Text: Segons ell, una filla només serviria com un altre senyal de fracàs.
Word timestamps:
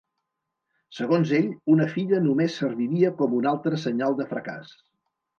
Segons 0.99 1.33
ell, 1.39 1.49
una 1.73 1.85
filla 1.91 2.21
només 2.27 2.55
serviria 2.61 3.11
com 3.19 3.35
un 3.41 3.49
altre 3.51 3.81
senyal 3.83 4.17
de 4.23 4.27
fracàs. 4.33 4.73